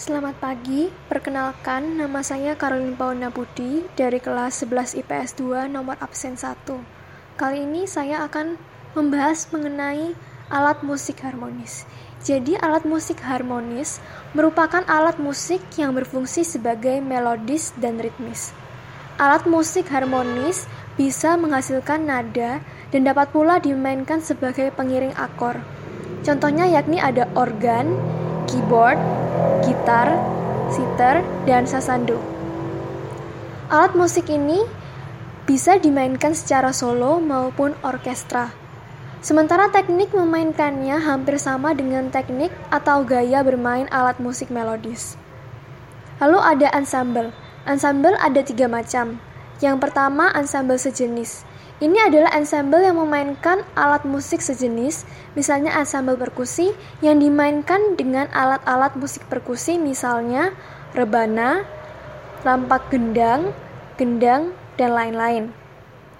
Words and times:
Selamat 0.00 0.32
pagi, 0.40 0.88
perkenalkan 1.12 2.00
nama 2.00 2.24
saya 2.24 2.56
Caroline 2.56 2.96
Pauna 2.96 3.28
Budi 3.28 3.84
dari 4.00 4.16
kelas 4.16 4.64
11 4.64 4.96
IPS 4.96 5.36
2 5.36 5.68
nomor 5.68 6.00
absen 6.00 6.40
1. 6.40 6.56
Kali 7.36 7.68
ini 7.68 7.84
saya 7.84 8.24
akan 8.24 8.56
membahas 8.96 9.44
mengenai 9.52 10.16
alat 10.48 10.80
musik 10.80 11.20
harmonis. 11.20 11.84
Jadi 12.24 12.56
alat 12.56 12.88
musik 12.88 13.20
harmonis 13.20 14.00
merupakan 14.32 14.80
alat 14.88 15.20
musik 15.20 15.60
yang 15.76 15.92
berfungsi 15.92 16.48
sebagai 16.48 17.04
melodis 17.04 17.76
dan 17.76 18.00
ritmis. 18.00 18.56
Alat 19.20 19.44
musik 19.44 19.84
harmonis 19.92 20.64
bisa 20.96 21.36
menghasilkan 21.36 22.08
nada 22.08 22.64
dan 22.88 23.04
dapat 23.04 23.28
pula 23.36 23.60
dimainkan 23.60 24.24
sebagai 24.24 24.72
pengiring 24.72 25.12
akor. 25.20 25.60
Contohnya 26.24 26.64
yakni 26.64 26.96
ada 26.96 27.28
organ, 27.36 28.00
keyboard, 28.48 28.96
gitar, 29.66 30.16
sitar, 30.70 31.24
dan 31.44 31.66
sasando. 31.66 32.20
Alat 33.68 33.92
musik 33.94 34.30
ini 34.30 34.64
bisa 35.44 35.78
dimainkan 35.78 36.34
secara 36.34 36.70
solo 36.70 37.18
maupun 37.18 37.74
orkestra. 37.82 38.54
Sementara 39.20 39.68
teknik 39.68 40.16
memainkannya 40.16 40.96
hampir 40.96 41.36
sama 41.36 41.76
dengan 41.76 42.08
teknik 42.08 42.48
atau 42.72 43.04
gaya 43.04 43.44
bermain 43.44 43.84
alat 43.92 44.16
musik 44.16 44.48
melodis. 44.48 45.20
Lalu 46.24 46.40
ada 46.40 46.68
ensemble. 46.72 47.32
Ensemble 47.68 48.16
ada 48.16 48.40
tiga 48.40 48.64
macam. 48.64 49.20
Yang 49.60 49.76
pertama, 49.88 50.32
ensemble 50.32 50.80
sejenis. 50.80 51.44
Ini 51.80 52.12
adalah 52.12 52.36
ensemble 52.36 52.84
yang 52.84 53.00
memainkan 53.00 53.64
alat 53.72 54.04
musik 54.04 54.44
sejenis, 54.44 55.08
misalnya 55.32 55.72
ensemble 55.80 56.16
perkusi 56.16 56.76
yang 57.00 57.16
dimainkan 57.20 57.96
dengan 57.96 58.28
alat-alat 58.36 59.00
musik 59.00 59.24
perkusi 59.32 59.80
misalnya 59.80 60.52
rebana, 60.92 61.64
rampak 62.44 62.92
gendang, 62.92 63.56
gendang, 63.96 64.52
dan 64.76 64.92
lain-lain. 64.92 65.44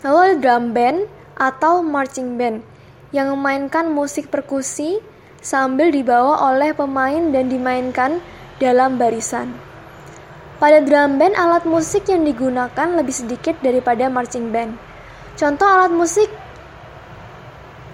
Lalu 0.00 0.40
drum 0.40 0.72
band 0.72 1.04
atau 1.36 1.84
marching 1.84 2.40
band 2.40 2.64
yang 3.12 3.28
memainkan 3.36 3.92
musik 3.92 4.32
perkusi 4.32 5.04
sambil 5.44 5.92
dibawa 5.92 6.52
oleh 6.52 6.72
pemain 6.72 7.28
dan 7.28 7.52
dimainkan 7.52 8.24
dalam 8.56 8.96
barisan. 8.96 9.71
Pada 10.62 10.78
drum 10.78 11.18
band, 11.18 11.34
alat 11.34 11.66
musik 11.66 12.06
yang 12.06 12.22
digunakan 12.22 12.94
lebih 12.94 13.10
sedikit 13.10 13.58
daripada 13.66 14.06
marching 14.06 14.54
band. 14.54 14.78
Contoh 15.34 15.66
alat 15.66 15.90
musik 15.90 16.30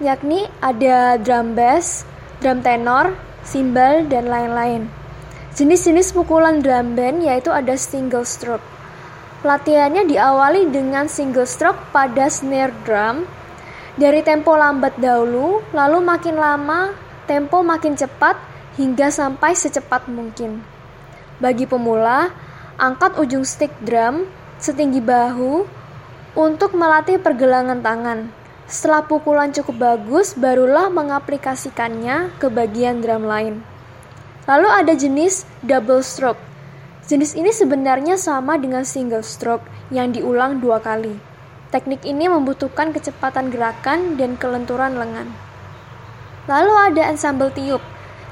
yakni 0.04 0.44
ada 0.60 1.16
drum 1.16 1.56
bass, 1.56 2.04
drum 2.44 2.60
tenor, 2.60 3.16
cymbal, 3.40 4.04
dan 4.12 4.28
lain-lain. 4.28 4.84
Jenis-jenis 5.56 6.12
pukulan 6.12 6.60
drum 6.60 6.92
band 6.92 7.24
yaitu 7.24 7.48
ada 7.48 7.72
single 7.72 8.28
stroke. 8.28 8.60
Latihannya 9.48 10.04
diawali 10.04 10.68
dengan 10.68 11.08
single 11.08 11.48
stroke 11.48 11.80
pada 11.88 12.28
snare 12.28 12.76
drum 12.84 13.24
dari 13.96 14.20
tempo 14.20 14.52
lambat 14.52 14.92
dahulu, 15.00 15.64
lalu 15.72 16.04
makin 16.04 16.36
lama 16.36 16.92
tempo 17.24 17.64
makin 17.64 17.96
cepat 17.96 18.36
hingga 18.76 19.08
sampai 19.08 19.56
secepat 19.56 20.04
mungkin. 20.12 20.60
Bagi 21.40 21.64
pemula, 21.64 22.28
angkat 22.78 23.18
ujung 23.18 23.42
stick 23.42 23.74
drum 23.82 24.30
setinggi 24.62 25.02
bahu 25.02 25.66
untuk 26.38 26.78
melatih 26.78 27.18
pergelangan 27.18 27.82
tangan. 27.82 28.30
Setelah 28.70 29.02
pukulan 29.02 29.50
cukup 29.50 29.98
bagus, 29.98 30.38
barulah 30.38 30.86
mengaplikasikannya 30.86 32.38
ke 32.38 32.46
bagian 32.46 33.02
drum 33.02 33.26
lain. 33.26 33.66
Lalu 34.46 34.68
ada 34.70 34.94
jenis 34.94 35.42
double 35.66 36.06
stroke. 36.06 36.38
Jenis 37.10 37.34
ini 37.34 37.50
sebenarnya 37.50 38.14
sama 38.14 38.54
dengan 38.60 38.86
single 38.86 39.26
stroke 39.26 39.66
yang 39.90 40.14
diulang 40.14 40.62
dua 40.62 40.78
kali. 40.78 41.18
Teknik 41.74 42.06
ini 42.06 42.30
membutuhkan 42.30 42.94
kecepatan 42.94 43.50
gerakan 43.50 44.14
dan 44.14 44.38
kelenturan 44.38 44.94
lengan. 44.94 45.34
Lalu 46.46 46.72
ada 46.94 47.02
ensemble 47.10 47.50
tiup 47.50 47.82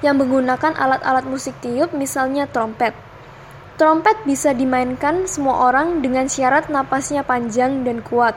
yang 0.06 0.20
menggunakan 0.22 0.76
alat-alat 0.76 1.26
musik 1.26 1.56
tiup 1.58 1.90
misalnya 1.96 2.46
trompet. 2.46 3.05
Trompet 3.76 4.16
bisa 4.24 4.56
dimainkan 4.56 5.28
semua 5.28 5.68
orang 5.68 6.00
dengan 6.00 6.32
syarat 6.32 6.72
napasnya 6.72 7.20
panjang 7.20 7.84
dan 7.84 8.00
kuat. 8.00 8.32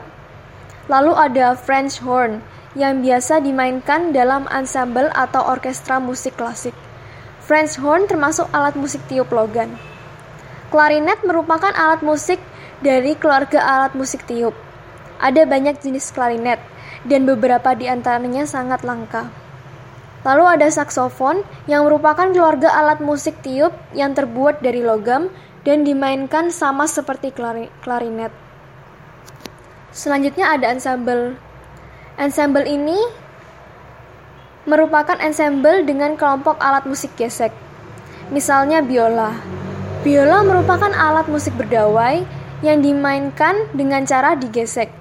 Lalu 0.84 1.16
ada 1.16 1.56
French 1.56 2.04
horn 2.04 2.44
yang 2.76 3.00
biasa 3.00 3.40
dimainkan 3.40 4.12
dalam 4.12 4.44
ensemble 4.52 5.08
atau 5.16 5.40
orkestra 5.40 5.96
musik 5.96 6.36
klasik. 6.36 6.76
French 7.40 7.80
horn 7.80 8.04
termasuk 8.04 8.52
alat 8.52 8.76
musik 8.76 9.00
tiup 9.08 9.32
logan. 9.32 9.80
Klarinet 10.68 11.24
merupakan 11.24 11.72
alat 11.72 12.04
musik 12.04 12.36
dari 12.84 13.16
keluarga 13.16 13.64
alat 13.64 13.96
musik 13.96 14.28
tiup. 14.28 14.52
Ada 15.24 15.48
banyak 15.48 15.80
jenis 15.80 16.12
klarinet 16.12 16.60
dan 17.08 17.24
beberapa 17.24 17.72
di 17.72 17.88
antaranya 17.88 18.44
sangat 18.44 18.84
langka. 18.84 19.32
Lalu 20.20 20.44
ada 20.60 20.68
saksofon 20.68 21.40
yang 21.64 21.88
merupakan 21.88 22.28
keluarga 22.28 22.68
alat 22.76 23.00
musik 23.00 23.40
tiup 23.40 23.72
yang 23.96 24.12
terbuat 24.12 24.60
dari 24.60 24.84
logam 24.84 25.32
dan 25.64 25.84
dimainkan 25.84 26.52
sama 26.52 26.84
seperti 26.84 27.32
klarinet. 27.80 28.32
Selanjutnya 29.96 30.52
ada 30.52 30.68
ensemble. 30.68 31.40
Ensemble 32.20 32.68
ini 32.68 33.00
merupakan 34.68 35.16
ensemble 35.24 35.88
dengan 35.88 36.20
kelompok 36.20 36.60
alat 36.60 36.84
musik 36.84 37.16
gesek. 37.16 37.50
Misalnya 38.28 38.84
biola. 38.84 39.32
Biola 40.04 40.44
merupakan 40.44 40.92
alat 40.92 41.26
musik 41.32 41.56
berdawai 41.56 42.22
yang 42.60 42.84
dimainkan 42.84 43.72
dengan 43.72 44.04
cara 44.04 44.36
digesek. 44.36 44.99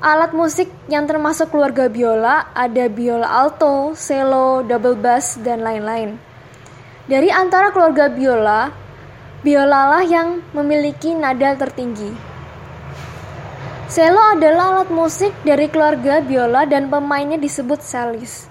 Alat 0.00 0.32
musik 0.32 0.72
yang 0.88 1.04
termasuk 1.04 1.52
keluarga 1.52 1.84
biola 1.92 2.48
ada 2.56 2.88
biola 2.88 3.28
alto, 3.28 3.92
cello, 3.92 4.64
double 4.64 4.96
bass, 4.96 5.36
dan 5.44 5.60
lain-lain. 5.60 6.16
Dari 7.04 7.28
antara 7.28 7.68
keluarga 7.68 8.08
biola, 8.08 8.72
biolalah 9.44 10.00
yang 10.08 10.40
memiliki 10.56 11.12
nada 11.12 11.52
tertinggi. 11.52 12.16
Cello 13.92 14.40
adalah 14.40 14.80
alat 14.80 14.88
musik 14.88 15.36
dari 15.44 15.68
keluarga 15.68 16.24
biola 16.24 16.64
dan 16.64 16.88
pemainnya 16.88 17.36
disebut 17.36 17.84
cellist. 17.84 18.48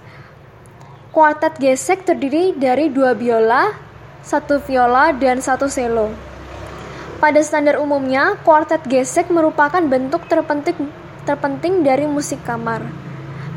Kuartet 1.09 1.57
gesek 1.57 2.05
terdiri 2.05 2.53
dari 2.53 2.93
dua 2.93 3.17
biola, 3.17 3.73
satu 4.21 4.61
viola, 4.61 5.17
dan 5.17 5.41
satu 5.41 5.65
cello. 5.65 6.13
Pada 7.17 7.41
standar 7.41 7.81
umumnya, 7.81 8.37
kuartet 8.45 8.85
gesek 8.85 9.33
merupakan 9.33 9.81
bentuk 9.81 10.29
terpenting 10.29 11.08
terpenting 11.27 11.81
dari 11.81 12.05
musik 12.05 12.43
kamar. 12.45 12.83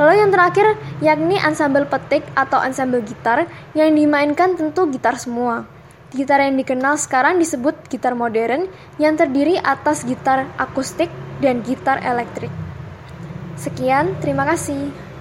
Lalu 0.00 0.24
yang 0.24 0.30
terakhir 0.32 0.66
yakni 1.04 1.36
ensemble 1.36 1.84
petik 1.84 2.24
atau 2.32 2.58
ensemble 2.64 3.04
gitar 3.04 3.44
yang 3.76 3.92
dimainkan 3.92 4.56
tentu 4.56 4.88
gitar 4.88 5.20
semua. 5.20 5.68
Gitar 6.12 6.44
yang 6.44 6.56
dikenal 6.56 6.96
sekarang 7.00 7.40
disebut 7.40 7.76
gitar 7.88 8.12
modern 8.12 8.68
yang 8.96 9.16
terdiri 9.16 9.56
atas 9.60 10.04
gitar 10.04 10.48
akustik 10.56 11.08
dan 11.40 11.60
gitar 11.64 12.00
elektrik. 12.04 12.52
Sekian, 13.56 14.16
terima 14.20 14.48
kasih. 14.48 15.11